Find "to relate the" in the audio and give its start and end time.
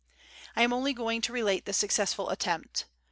1.21-1.73